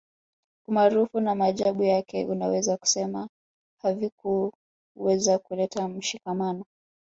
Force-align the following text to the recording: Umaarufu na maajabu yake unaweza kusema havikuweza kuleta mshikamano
Umaarufu 0.67 1.19
na 1.19 1.35
maajabu 1.35 1.83
yake 1.83 2.25
unaweza 2.25 2.77
kusema 2.77 3.29
havikuweza 3.83 5.37
kuleta 5.43 5.87
mshikamano 5.87 6.63